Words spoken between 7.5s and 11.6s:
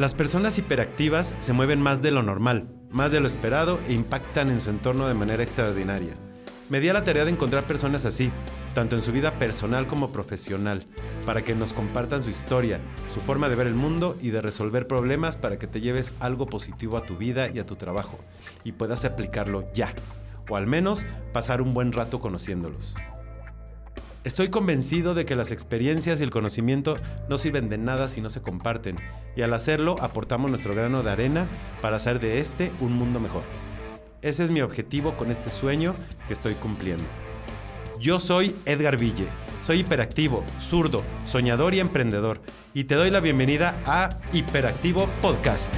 personas así, tanto en su vida personal como profesional, para que